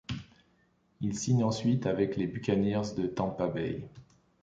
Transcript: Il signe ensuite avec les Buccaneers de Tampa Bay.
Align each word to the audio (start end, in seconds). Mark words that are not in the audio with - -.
Il 1.01 1.15
signe 1.15 1.43
ensuite 1.43 1.85
avec 1.85 2.17
les 2.17 2.25
Buccaneers 2.25 2.95
de 2.97 3.05
Tampa 3.05 3.45
Bay. 3.47 3.85